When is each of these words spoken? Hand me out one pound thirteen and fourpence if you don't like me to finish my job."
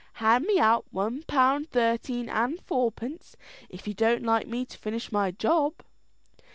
Hand 0.13 0.45
me 0.45 0.57
out 0.57 0.85
one 0.89 1.21
pound 1.21 1.69
thirteen 1.69 2.27
and 2.27 2.59
fourpence 2.63 3.35
if 3.69 3.87
you 3.87 3.93
don't 3.93 4.23
like 4.23 4.47
me 4.47 4.65
to 4.65 4.77
finish 4.79 5.11
my 5.11 5.29
job." 5.29 5.75